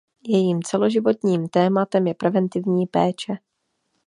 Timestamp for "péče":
2.87-3.33